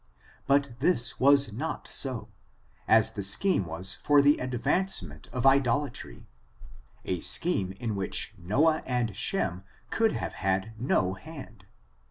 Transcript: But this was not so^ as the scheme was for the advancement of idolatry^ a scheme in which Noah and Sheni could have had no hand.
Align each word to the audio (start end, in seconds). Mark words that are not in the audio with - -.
But 0.47 0.71
this 0.79 1.19
was 1.19 1.53
not 1.53 1.85
so^ 1.85 2.29
as 2.87 3.11
the 3.11 3.21
scheme 3.21 3.67
was 3.67 3.93
for 3.93 4.19
the 4.19 4.35
advancement 4.39 5.29
of 5.31 5.43
idolatry^ 5.43 6.25
a 7.05 7.19
scheme 7.19 7.73
in 7.73 7.93
which 7.95 8.33
Noah 8.35 8.81
and 8.87 9.11
Sheni 9.13 9.61
could 9.91 10.13
have 10.13 10.33
had 10.41 10.73
no 10.79 11.13
hand. 11.13 11.65